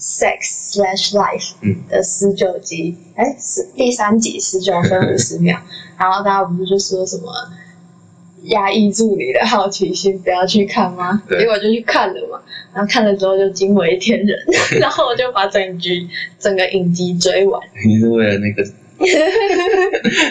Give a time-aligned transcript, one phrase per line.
[0.00, 1.52] Sex Slash Life
[1.88, 5.60] 的十九集，哎，是第三集十九分五十秒。
[5.98, 7.30] 然后大家不是就说什么
[8.44, 11.22] 压抑住你的好奇心，不要去看吗？
[11.28, 12.40] 结果就去看了嘛。
[12.72, 14.38] 然后看了之后就惊为天人，
[14.80, 16.08] 然后我就把整集
[16.38, 17.60] 整个影集追完。
[17.86, 18.64] 你是为了那个？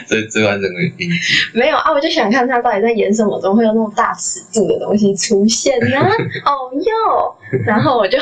[0.07, 1.09] 所以最完整的影集
[1.53, 5.97] 没有啊，我就想看他到底在演什么，怎么会有那么大尺度的东西出现呢？
[6.45, 8.17] 哦哟，然后我就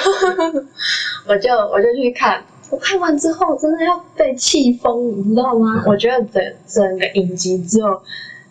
[1.27, 5.83] 我就我就去看，我看完之后真的要被气疯，你知道吗？
[5.85, 8.01] 我觉得整整个影集只有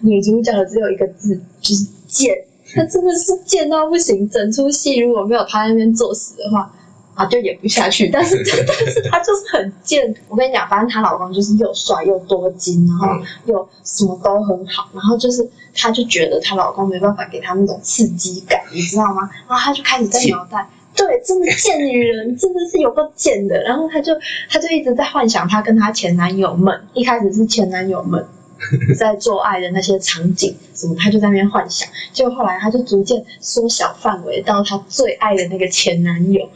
[0.00, 2.36] 女主角只有一个字，就是贱，
[2.74, 6.70] 她真的是贱到不行，整出戏如果没有她那边作死的话。
[7.16, 8.08] 啊，就演不下去。
[8.08, 10.14] 但是， 但是她就是很贱。
[10.28, 13.08] 我跟你讲，反正她老公就是又帅又多金，然后
[13.46, 19.28] 又什么都很好，然后就是她就觉得她老公没办法给她那种刺激感，你知道吗？
[19.48, 20.68] 然后她就开始在脑袋。
[20.94, 23.62] 对，真的贱女人，真的是有个贱的。
[23.64, 24.14] 然后她就，
[24.48, 28.26] 她就一直在幻想她跟她前男友们，一开始是前男友们，
[28.98, 31.88] 在做爱的那些场景，什么，她就在那边幻想。
[32.12, 36.48] 结果后来，她就逐渐缩小范围到她最爱的那个前男友，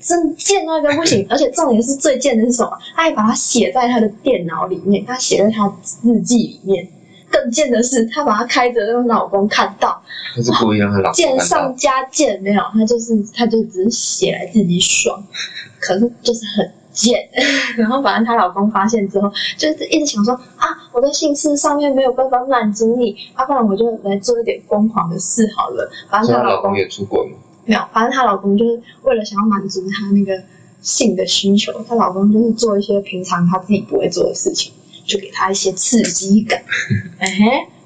[0.00, 1.26] 真贱到一个不行。
[1.28, 2.70] 而且重点是最贱的是什么？
[2.94, 6.88] 她还把它写在她的电脑里面，她写在她日记里面。
[7.28, 10.00] 更贱的是，她把它开着让老公看到。
[10.34, 11.14] 他是故意让他老公。
[11.14, 15.24] 贱上加贱，没有，他就是，他就只是写来自己爽。
[15.80, 16.70] 可是就是很。
[16.96, 17.28] 贱，
[17.76, 25.88] 然后反正她老公发现之后，就是一直想说啊，我在性事上面没有办法满足你，要不然我就来做一点疯狂的事好了。
[26.10, 27.36] 反正她老公也出轨吗？
[27.66, 30.42] 没有，反正她老公就是为了想要满足她那个
[30.80, 34.72] 性的需求，她老公就是做一些平常他自己不会做的事情，
[35.04, 36.62] 就给她一些刺激感。
[37.20, 37.28] 嗯，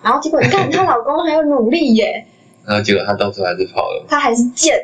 [0.02, 2.24] 然后结果你看她老公还要努力耶，
[2.64, 4.74] 然后结果她到最后还是跑了，她还是贱。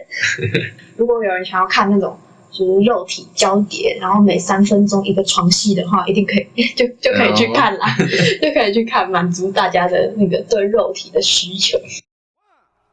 [0.96, 2.18] 如果有人想要看那种。
[2.56, 7.96] 就是肉体交叠，然后每三分钟一个床戏的话，一定可以 就就可以去看啦，
[8.40, 11.77] 就可以去看，满足大家的那个对肉体的需求。
[11.78, 11.84] One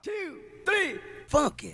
[0.04, 0.14] two
[0.66, 1.74] three, fuck it.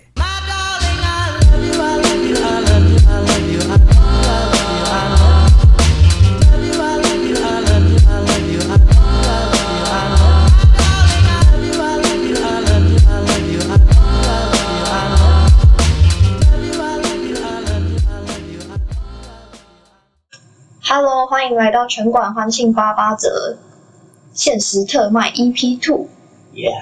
[20.92, 23.60] Hello，欢迎来到全馆欢庆八八折
[24.34, 26.08] 限时特卖 EP Two。
[26.52, 26.82] Yeah，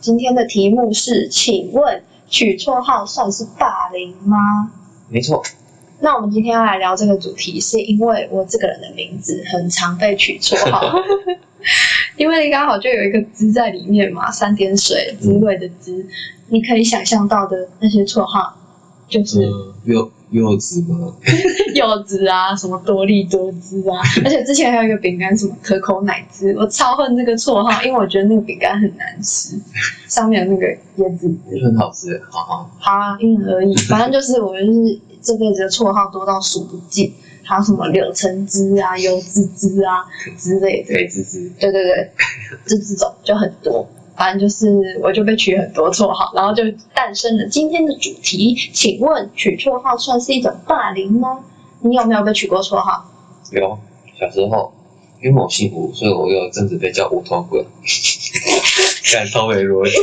[0.00, 4.72] 今天的题目是，请问取绰号算是霸凌吗？
[5.10, 5.42] 没错，
[6.00, 10.90] 那我们今天要来聊这个主题，是因为我这个人的名字很常被取绰号，
[12.16, 16.06] 因为刚好就有一个“之”在里面嘛，三点水，滋味的“滋”，
[16.48, 18.56] 你可以想象到的那些绰号，
[19.06, 21.14] 就是嗯，柚柚子吗？
[21.76, 29.56] 柚子啊，什么多利多汁啊， 而且之前还有一个饼干，什么可口奶汁，我超恨这个绰号，因为我觉得那个饼干很难吃，
[30.08, 30.66] 上面有那个
[30.96, 31.64] 椰子汁。
[31.64, 32.70] 很好吃，好好。
[32.80, 40.04] 好啊，因人而异， 反正就是我就是这辈子的绰号多到数不尽，还有什么柳橙汁啊、柚子汁啊
[40.38, 40.94] 之类的。
[40.94, 42.10] 对滋滋，对对对，
[42.66, 43.86] 就这种就很多。
[44.22, 46.62] 反正就是我就被取很多绰号，然后就
[46.94, 48.54] 诞生了今天的主题。
[48.72, 51.40] 请问取绰号算是一种霸凌吗？
[51.80, 53.04] 你有没有被取过绰号？
[53.50, 53.76] 有
[54.20, 54.72] 小时候，
[55.20, 57.66] 因为我姓吴，所以我有一阵子被叫无头鬼，
[59.12, 59.96] 看超没逻辑，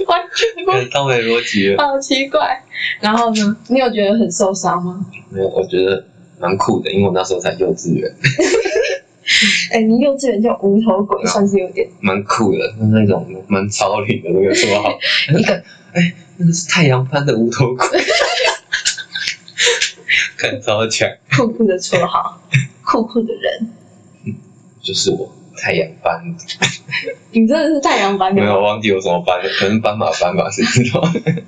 [0.08, 1.76] 完全超没逻辑。
[1.76, 2.64] 好奇怪。
[3.00, 3.56] 然后呢？
[3.68, 5.04] 你有觉得很受伤吗？
[5.28, 6.02] 没有，我觉得
[6.40, 8.10] 蛮酷的，因为我那时候才幼稚园，
[9.74, 14.96] 哎，你幼稚园叫无头鬼，算是有点蛮酷的，是那种蛮超龄的那个绰号。
[15.36, 15.52] 一 个
[15.92, 17.88] 哎，那个是太阳般的无头鬼，
[20.38, 22.40] 看超强，酷酷的绰号，
[22.84, 23.68] 酷酷的人。
[24.80, 26.22] 就是我太阳班，
[27.32, 28.60] 你真的是太阳班的没有吗？
[28.60, 31.00] 忘记有什么班，可能斑马班吧，谁知道？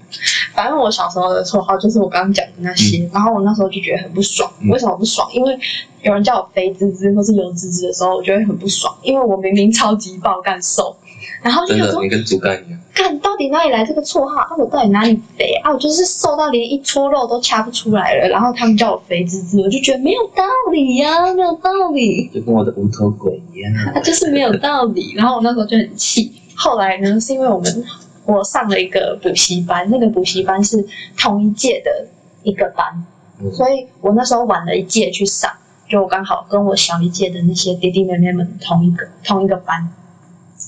[0.55, 4.51] 反正我小时候的绰号就是我刚刚讲的那些，然后我那时候就觉得很不爽。
[4.61, 5.29] 嗯为什么不爽？
[5.33, 5.59] 因为
[6.03, 10.97] 有人叫我肥滋滋或是油滋滋的时候，我就会很不爽，因为我明明超级爆干瘦，
[11.43, 12.81] 然后就真的，想说你，跟竹竿一样。
[12.97, 14.41] 看到底哪里来这个绰号？
[14.41, 15.71] 啊，我到底哪里肥啊？
[15.71, 22.27] 我就是瘦到连一撮肉都掐不出来了，然后他们叫我肥滋滋，我就觉得没有道理呀、没有道理。
[22.33, 23.71] 就跟我的无头鬼一样。
[23.93, 25.13] 他就是没有道理。
[25.15, 26.33] 然后我那时候就很气。
[26.57, 27.85] 后来呢，是因为我们
[28.25, 30.83] 我上了一个补习班，那个补习班是
[31.19, 32.09] 同一届的
[32.45, 33.05] 一个班，
[33.43, 35.51] 嗯所以我那时候晚了一届去上，
[35.87, 39.87] 就我刚好跟我小一届的那些弟弟妹妹们同一个同一个班。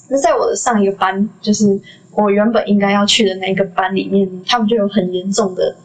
[0.08, 1.78] 那在我的上一个班，就是
[2.12, 5.76] 我原本应该要去的那个班里面，他们就有很严重的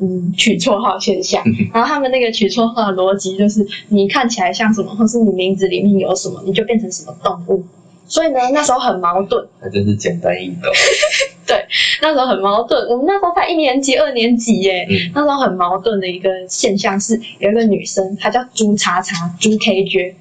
[0.00, 1.42] 嗯取绰号现象，
[1.72, 7.64] 然后他们那个取绰号的逻辑就是你看起来像什么，或是你名字里面有什么，你就变成什么动物。
[8.06, 10.62] 所以呢，那时候很矛盾，那真是简单易懂。
[11.46, 11.64] 对
[12.02, 12.88] 那时候很矛盾。
[12.88, 20.14] 我们那时候才一年级、二年级耶，嗯，那时候很矛盾的一个现象是，有一个女生她叫朱叉叉朱 KJ，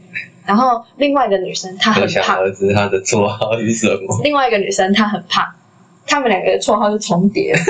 [0.49, 4.19] 然后另外一个女生她很可想胖，儿子他的绰号是什么。
[4.23, 5.45] 另外一个女生她很胖，
[6.07, 7.53] 他们两个的绰号是重叠，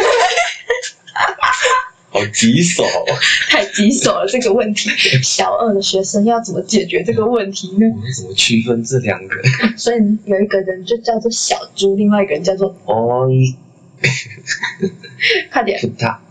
[2.07, 3.03] 好棘手哦，
[3.49, 4.89] 太棘手了这个问题。
[5.21, 7.85] 小二的学生要怎么解决这个问题呢？
[7.93, 9.35] 我们怎么区分这两个？
[9.75, 13.27] 所以有一个人就叫做小猪，另外一个人叫做哦，
[15.51, 16.21] 快点不大，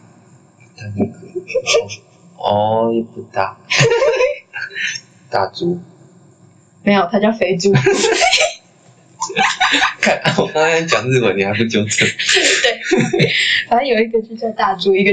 [0.79, 1.13] 他那个
[2.39, 3.59] 哦不大，
[5.29, 5.79] 大猪。
[6.89, 7.71] 没有，他叫肥猪。
[10.01, 12.09] 看， 我刚才讲日文，你还不纠正？
[12.63, 13.31] 对，
[13.69, 15.11] 反正有一个就叫大猪，一个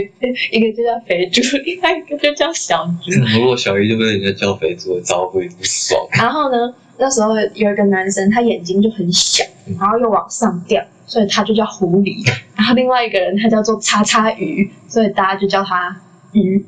[0.52, 3.12] 一个就叫肥猪，另外一个就叫小猪。
[3.38, 6.00] 如果小鱼就被人家叫肥猪，招会不爽。
[6.14, 9.44] 然后呢，那时候有一个男生，他眼睛就很小，
[9.78, 12.26] 然后又往上掉，所以他就叫狐狸。
[12.56, 15.94] 然后另外一个人他叫做叉叉鱼，所以大家就叫他
[16.32, 16.66] 鱼。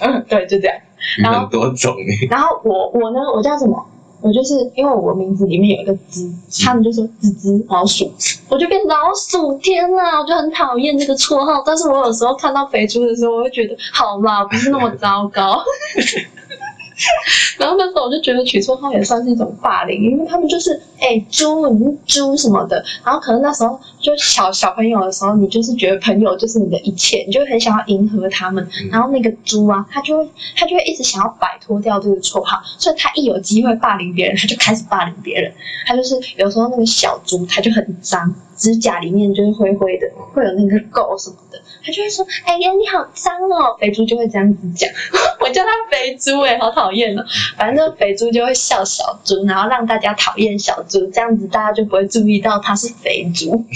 [0.00, 0.74] 嗯，对，就这样。
[1.18, 3.86] 鱼然后很多种诶，然后我我呢，我叫什么？
[4.20, 6.28] 我就是因为我名字里面有一个“吱”，
[6.64, 8.12] 他们就说“吱吱老鼠
[8.50, 9.56] ”，我就变老鼠。
[9.58, 11.62] 天呐，我就很讨厌这个绰号。
[11.64, 15.62] 但是我有时候看到肥猪的时候，我会觉得好啦，不是那么糟糕。
[17.58, 22.84] 然后那时候我就觉得取绰号也算是一种霸凌，因为他们就是哎、猪，你是猪什么的。
[23.04, 28.64] 然后可能那时候就小小朋友的时候，你就是觉得朋友就是你的一切，你就会很想要迎合他们。
[28.64, 35.52] 嗯然后那个猪啊，他就会他就会一直想要摆脱掉这个绰号，所以他一有机会霸凌别人，他就开始霸凌别人。
[35.86, 44.90] 他就是有时候那个小猪，他就很脏，指甲里面就是灰灰的，会有那个垢什么的，他就会说：“哎呀，你好脏哦！”肥猪就会这样子讲，
[45.40, 47.24] 我叫他肥猪哎、好讨厌了。
[47.56, 53.64] 反正肥猪就会笑小猪，然后让大家讨厌小猪，这样子大家就不会注意到他是肥猪。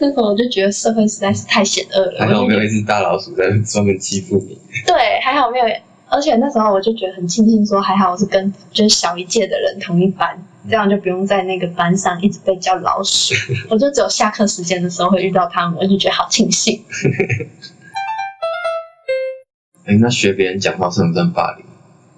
[0.00, 4.58] 那时候我就觉得社会实在是太险恶了，还好没有一只大老鼠在专门欺负你。
[4.86, 5.64] 对，还好没有，
[6.08, 13.34] 而且那时候我就觉得很庆幸，说还好我是跟就是小一届的人同一班，这样就不用在那个班上一直被叫老鼠。
[13.70, 16.82] 我就只有下课时间的时候会遇到他们，我就觉得好庆幸。
[19.84, 21.64] 哎，那学别人讲话算不算霸凌？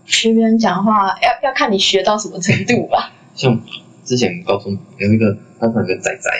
[0.04, 3.12] 学别人讲话要要看你学到什么程度吧。
[3.34, 3.58] 像
[4.04, 6.30] 之前高中有一个，他有一个仔仔，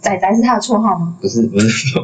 [0.00, 1.16] 仔仔是他的绰号吗？
[1.20, 2.02] 不是不是说，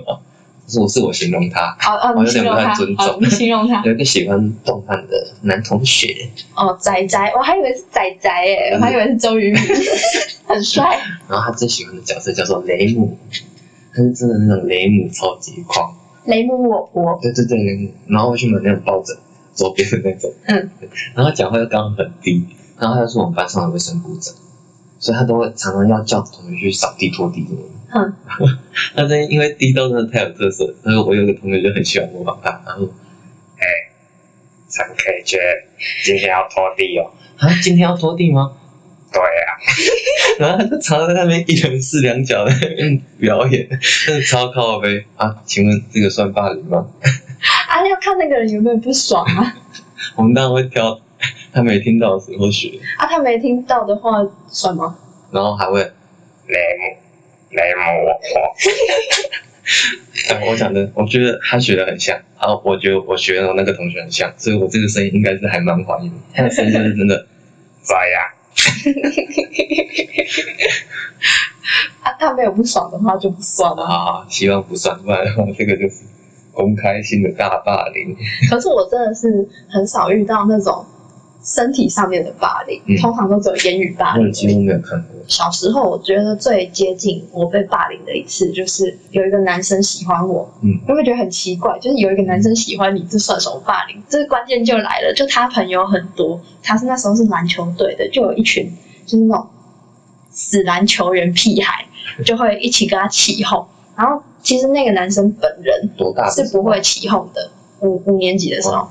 [0.65, 3.83] 不是我是我形容他，哦哦，我有点不你形容他，太尊重哦，你形容他。
[3.85, 9.63] 有一个喜欢动漫的男同学，哦，仔仔，我还以为是仔仔诶，我还以为是周渝民，
[10.49, 10.99] 很帅。
[11.29, 13.19] 然后他最喜欢的角色叫做雷姆，
[13.95, 15.95] 他是真的那种雷姆超级狂，
[16.27, 19.17] 雷姆我国，对对对雷姆，然后会去买那种抱枕
[19.55, 20.71] 周边的那种，嗯，
[21.15, 22.45] 然后讲话又刚好很低，
[22.79, 24.35] 然后他又是我们班上的卫生部长，
[24.99, 27.69] 所以他都会常常要叫同学去扫地拖地什么的。
[27.95, 28.15] 嗯，
[28.95, 32.85] 他真因为地道真的太有特色，所以我有个同学就很喜欢模仿他，然后，
[33.57, 33.65] 哎、
[34.69, 35.39] 陈 K 姐，
[36.05, 37.13] 今天要拖地哦。
[37.39, 38.53] 啊，今天要拖地吗？
[39.13, 39.57] 对呀、
[40.39, 43.67] 然后他就常常在那边一人四两脚在那边表演，
[44.05, 45.35] 真的超靠背啊！
[45.47, 46.87] 请问这个算霸凌吗？
[47.69, 49.55] 啊，要看那个人有没有不爽啊。
[50.17, 51.01] 我们当然会挑
[51.53, 54.97] 他没听到的时候学，啊，他没听到的话算吗？
[55.31, 56.97] 然后还会雷姆
[57.57, 58.55] 雷姆我我。
[60.29, 66.19] 哎我讲的，我觉得他学的很像，然后我觉得我学的那个同学很像，所以我这个声音应该是还蛮还原的。
[66.35, 67.27] 他的声音就是真的
[67.83, 68.35] 在呀，
[72.03, 73.85] 啊，他没有不爽的话就不算了。
[73.85, 76.05] 啊，希望不算，不然的话这个就是
[76.53, 78.17] 公开性的大霸凌。
[78.49, 80.85] 可是我真的是很少遇到那种
[81.47, 84.27] 身体上面的霸凌，嗯通常都只有言语霸凌。
[84.27, 85.11] 我几乎没有看过。
[85.29, 91.79] 小时候我觉得最接近我被霸凌的一次，就是有一个男生喜欢我，嗯你会不会觉得很奇怪？
[91.79, 94.03] 就是有一个男生喜欢你，这算什么霸凌？
[94.09, 98.69] 这个关键就来了，就他朋友很多，他是那时候是篮球队的，就有一群
[99.07, 99.47] 就是那种
[100.31, 101.87] 死篮球员屁孩，
[102.27, 103.65] 就会一起跟他起哄。
[103.97, 107.51] 然后其实那个男生本人多大是不会起哄的，
[107.81, 108.89] 五五年级的时候。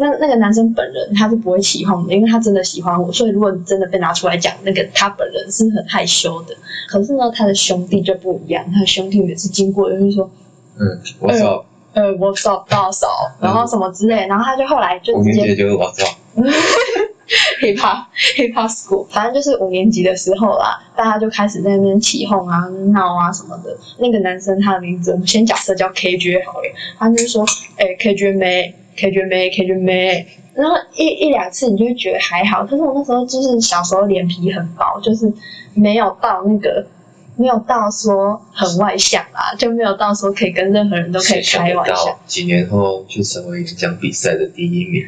[0.00, 6.54] 那那个男生本人他是不会起哄的，因为他真的喜欢我，所以如果你真的被拿出来讲，那个他本人是很害羞的。
[6.88, 10.30] 可是呢，他的兄弟就不一样，他的兄弟每次经过就是说，
[10.78, 10.86] 嗯，
[11.18, 11.64] 我操，
[11.94, 13.08] 呃，我找大嫂，
[13.40, 16.06] 然后什么之类，然后他就后来就直接年级就是我操，
[17.60, 18.04] hip hop
[18.36, 22.60] hip hop school，反正就是五年级的时候啦，大家就开始在那边起哄啊、
[22.92, 23.76] 闹啊什么的。
[23.98, 26.64] 那个男生他的名字我们先假设叫 KJ 好了，
[26.98, 27.44] 他就说，
[27.76, 27.86] 哎、
[28.98, 30.26] k j 妹，KJ 妹，KJ 妹。
[30.54, 35.32] 然后一一两次你就会觉得还好，可是我那时候就是小时候脸皮很薄，就是
[35.74, 36.84] 没有到那个
[37.36, 42.18] 没有到说很外向啦，就没有到说可以跟任何人都可以开玩笑。
[42.26, 45.04] 几年后就成为演讲比赛的第一名。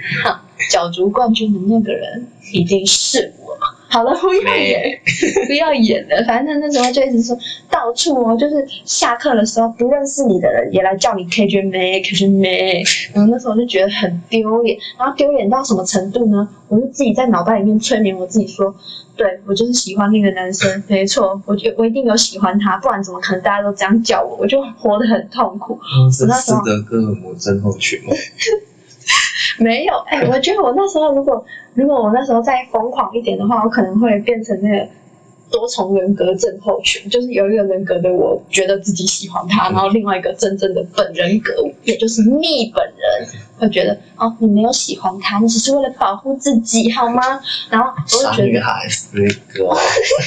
[0.70, 3.58] 角逐冠军的那个人一定是我。
[3.90, 5.00] 好了，不要演，
[5.48, 6.24] 不要演了。
[6.26, 7.36] 反正那时候就一直说，
[7.68, 12.84] 到处哦，就是下课的时候，不认识你的人也来叫你 KJ 妹，KJ 妹。
[13.12, 16.48] 然后那时候就觉得很丢脸，然后丢脸到什么程度呢？
[16.68, 18.72] 我就自己在脑袋里面催眠我自己说，
[19.16, 24.36] 对我就是喜欢那个男生，没错，我觉我一定有喜欢他，不然怎么可能大家都这样叫我？
[24.36, 25.76] 我就活得很痛苦。
[26.12, 28.12] 是那时候斯德哥尔摩症候群吗？
[29.64, 34.88] 没有，哎、我觉得我那时候如果如果我那时候再疯狂一点的话，我可能会变成那个
[35.50, 41.52] 多重人格症候群，就是有一个人格的我觉得自己喜欢他，然后另外一个真正的本人格，
[41.82, 47.20] 也就是逆本人，会觉得哦，你没有喜欢他，你只是为了保护自己，好吗？
[47.68, 49.76] 然后我就觉得孩是那个，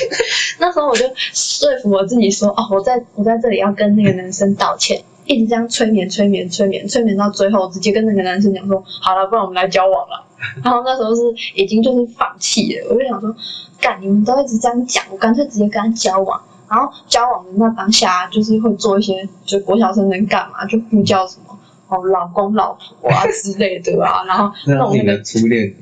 [0.59, 10.25] 那时候我就说服我自己说，哦，我在我在这里要跟那个男生道歉，一直这样催眠、催眠、催眠、催眠到最后，直接跟那个男生讲说，好了，不然我们来交往了。
[10.63, 11.21] 然后那时候是
[11.55, 13.33] 已经就是放弃了，我就想说，
[13.79, 16.41] 干，你们都一直这样讲，我干脆直接跟他交往。
[16.69, 25.73] 然后交往的那当下，就是会做一些，就国小生能干嘛，就呼叫什么哦老公、老婆啊 之类的啊，然后那弄那个是你的初恋，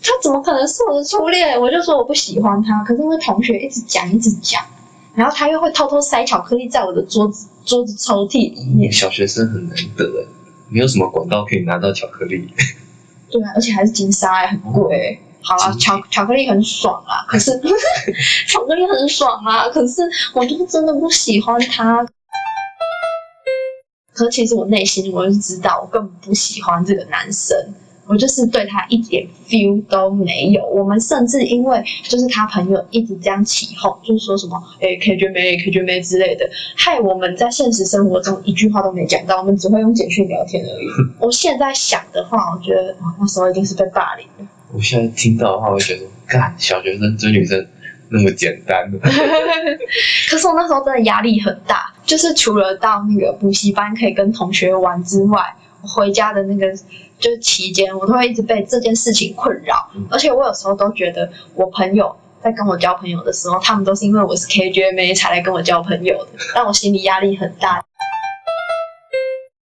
[0.00, 1.60] 他怎么可能是我的初恋？
[1.60, 4.62] 我就说我不喜欢他，可是因为同学一直讲一直讲，
[5.18, 10.28] 然后他又会偷偷塞巧克力在我的桌子桌子抽屉里面，小学生很难得哎，
[10.70, 12.48] 没有什么管道可以拿到巧克力。
[13.28, 15.20] 对啊，而且还是金沙、欸，很贵、欸。
[15.42, 17.50] 好啦，巧巧克力很爽啊，可是
[18.46, 20.02] 巧克力很爽啊，可是
[20.34, 22.06] 我就是真的不喜欢他。
[24.12, 27.56] 可是其实我内心我就知道，我根本不喜欢这个男生，
[28.08, 30.66] 我就是对他一点 feel 都没有。
[30.66, 40.86] 我们甚至因为就是他朋友一直这样起哄，就是说什么诶 KJ 妹 KJ 妹之类的，害我们在现实生活中一句话都没讲到，我们只会用简讯聊天而已。
[41.20, 44.44] 我现在想的话，我觉得哇那时候一定是被霸凌的。
[44.72, 47.66] 我现在听到的话，我会觉得，干，小学生追女生
[48.10, 48.98] 那么简单的，
[50.30, 56.72] 可是我那时候真的压力很大，就是除了到那个补习班可以跟同学玩之外，我回家的那个
[57.18, 60.06] 就是期间，我都会一直被这件事情困扰嗯。
[60.10, 64.46] 而且我有时候都觉得，我朋友在跟我交朋友的时候，他们都是因为我是
[64.94, 67.84] 妹才来跟我交朋友的，让我心理压力很大。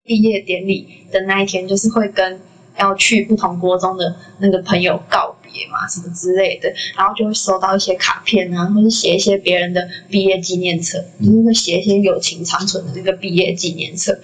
[0.04, 2.38] 毕业典礼的那一天，就是会跟
[2.76, 14.18] 要去不同国中的那个朋友告别嘛，什么之类的，然后就会收到一些卡片啊，或是写一些别人的毕业纪念册，就是会写一些友情长存的那个毕业纪念册。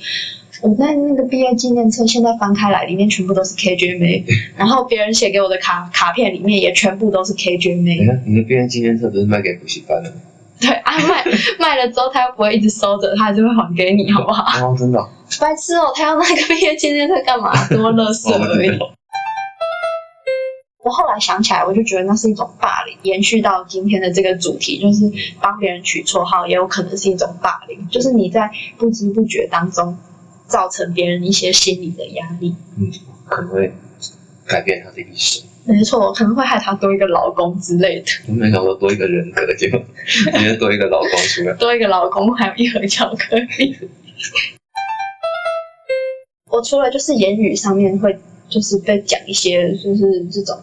[0.63, 4.25] 我在那个毕业纪念册现在翻开来，里面全部都是 KJM，，
[4.57, 8.07] 然后别人写给我的卡卡片里面也全部都是 KJ 妹等一。
[8.07, 10.17] 下，你的毕业纪念册不是卖给补习班的吗？
[10.61, 11.25] 对 啊，卖
[11.59, 14.45] 卖了之后他又不会一直收着，他还是会还给你，好不好？
[14.69, 15.09] 哦，真的哦，
[15.41, 17.53] 白痴哦，他要那个毕业纪念册干嘛？
[17.69, 18.91] 多垃圾哦我而
[20.83, 29.97] 我后来想起来，我就觉得那是一种霸凌，延续到今天的这个主题，就是帮别人取绰号，也有可能是一种霸凌，就是你在不知不觉当中
[30.51, 32.55] 造成别人一些心理的压力。
[32.77, 32.91] 嗯，
[33.27, 33.73] 可能会
[34.47, 35.43] 改变他的一生。
[35.65, 41.53] 没错，可能会害他多一个老公之类的，我没想到多一个人格，结果直接多一个老公出来。
[41.55, 43.77] 多一个老公，还有一盒巧克力。
[46.51, 50.59] 我除了就是言语上面会就是被讲一些就是这种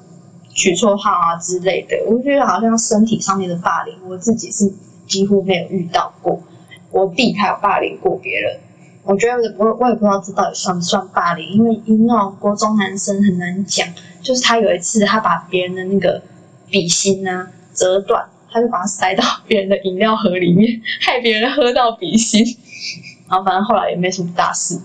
[0.53, 4.69] 取绰号啊之类的，我觉得好像身体上面的霸凌，我自己是
[5.07, 6.43] 几乎没有遇到过。
[6.91, 8.59] 我弟他有霸凌过别人，
[9.07, 13.87] 我觉得我我也不知道这到底算不算霸凌，因为因为那种国中男生很难讲。
[14.21, 16.21] 就是他有一次他把别人的那个
[16.69, 22.43] 笔芯啊折断，他就把它塞到别人的饮料盒里面，害别人喝到笔芯。
[23.29, 24.77] 然后反正后来也没什么大事，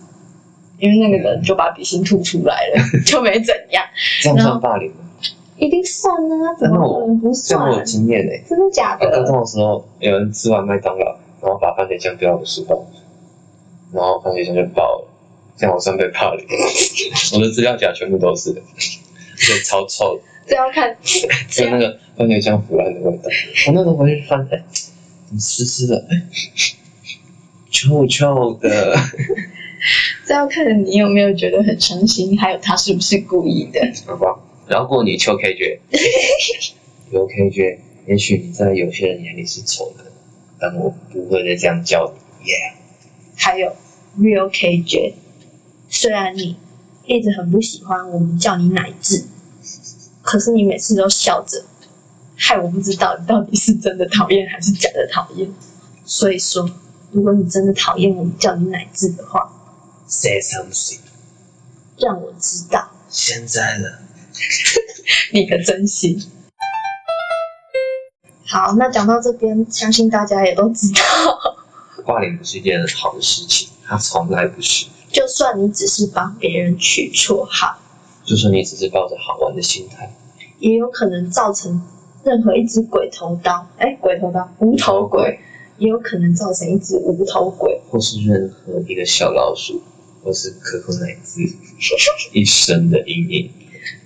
[0.79, 3.83] 因为那个人就把笔芯吐出来了， 就没怎样。
[4.23, 4.97] 这样算霸凌吗？
[5.57, 7.85] 一定算啊，怎么可能不这样我有算？
[7.85, 8.45] 经验诶。
[8.49, 9.27] 真的假的高的？
[9.27, 11.07] 中的时候，有人吃完麦当劳，
[11.41, 12.85] 然后把番茄酱丢到我的书包，
[14.23, 15.09] 番茄酱就爆了，
[15.57, 16.47] 这样我算被霸凌。
[17.35, 20.97] 我的资料夹全部都是，就超臭的，这要看，
[21.51, 23.25] 就那个番茄酱腐烂的味道。
[23.67, 24.63] 我那时候回去翻，哎，
[25.27, 26.07] 怎么湿湿的？
[26.11, 26.23] 哎，
[27.71, 28.97] 臭臭的。
[30.25, 33.81] 这要看你有没有觉得很伤心，还有他是不是故意的。
[34.07, 34.39] 好吧，
[34.69, 35.81] 饶过你邱 K 绝，
[37.11, 40.05] 邱 K 绝，也许你在有些人眼里是丑的，
[40.61, 42.55] 但我不会再这样叫你，耶、
[43.37, 43.75] 还有
[44.19, 45.15] Real KJ，
[45.89, 46.57] 虽然你
[47.07, 49.27] 一直很不喜欢我们叫你奶子，
[50.23, 51.65] 可是你每次都笑着，
[52.37, 55.51] 害我不知道你到底是真的讨厌还是假的讨厌。
[56.05, 56.69] 所以说，
[57.11, 59.51] 如果你真的讨厌我们叫你奶子的话
[60.07, 60.99] ，Say something，
[61.97, 64.01] 让我知道现在了。
[65.33, 66.23] 你的真心。
[68.47, 71.03] 好，那讲到这边，相信大家也都知道，
[72.05, 74.87] 挂脸不是一件好的事情，它从来不是。
[75.11, 77.77] 就算你只是帮别人取绰号，
[78.25, 80.11] 就算你只是抱着好玩的心态，
[80.59, 81.83] 也有可能造成
[82.25, 85.39] 任何一只鬼头刀，哎，鬼头刀，无头鬼，
[85.77, 87.79] 也有可能造成一只无头鬼。
[87.91, 89.83] 或是任何一个小老鼠，
[90.25, 91.43] 或是可可奶子
[92.33, 93.51] 一生的阴影。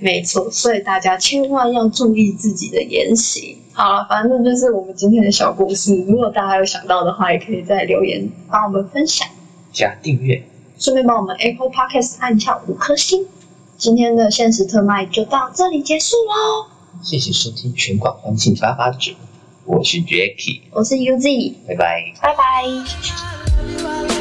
[0.00, 3.56] 没错，所以大家千万要注意自己的言行。
[3.72, 5.94] 好了，反正就是我们今天的小故事。
[6.08, 9.28] 如果大家有想到的话，也可以在留言帮我们分享，
[9.76, 10.42] 加订阅，
[10.78, 13.26] 顺便帮我们 Apple Podcast 按下五颗星。
[13.76, 16.70] 今天的限时特卖就到这里结束喽，
[17.02, 19.12] 谢谢收听全馆欢庆八八九，
[19.66, 22.14] 我是 Jacky，我是 UZ，拜拜。
[22.22, 24.15] 拜拜。